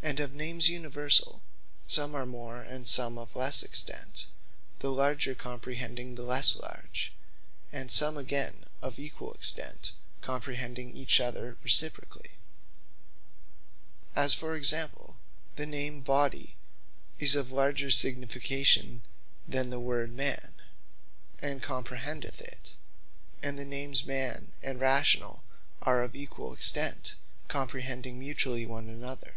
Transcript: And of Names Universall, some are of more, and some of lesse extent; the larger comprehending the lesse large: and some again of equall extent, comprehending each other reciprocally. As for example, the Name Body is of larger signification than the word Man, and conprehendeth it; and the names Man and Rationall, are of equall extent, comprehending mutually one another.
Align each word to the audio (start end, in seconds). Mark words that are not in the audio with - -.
And 0.00 0.20
of 0.20 0.32
Names 0.32 0.68
Universall, 0.70 1.42
some 1.88 2.14
are 2.14 2.22
of 2.22 2.28
more, 2.28 2.62
and 2.62 2.88
some 2.88 3.18
of 3.18 3.34
lesse 3.36 3.62
extent; 3.62 4.26
the 4.78 4.90
larger 4.92 5.34
comprehending 5.34 6.14
the 6.14 6.22
lesse 6.22 6.56
large: 6.56 7.12
and 7.72 7.90
some 7.90 8.16
again 8.16 8.66
of 8.80 8.98
equall 8.98 9.34
extent, 9.34 9.92
comprehending 10.22 10.96
each 10.96 11.20
other 11.20 11.58
reciprocally. 11.62 12.30
As 14.16 14.32
for 14.34 14.54
example, 14.54 15.16
the 15.56 15.66
Name 15.66 16.00
Body 16.00 16.54
is 17.18 17.34
of 17.34 17.50
larger 17.52 17.90
signification 17.90 19.02
than 19.48 19.68
the 19.68 19.80
word 19.80 20.12
Man, 20.12 20.54
and 21.42 21.60
conprehendeth 21.62 22.40
it; 22.40 22.76
and 23.42 23.58
the 23.58 23.64
names 23.66 24.06
Man 24.06 24.52
and 24.62 24.80
Rationall, 24.80 25.42
are 25.82 26.02
of 26.02 26.14
equall 26.14 26.54
extent, 26.54 27.16
comprehending 27.48 28.18
mutually 28.18 28.64
one 28.64 28.88
another. 28.88 29.34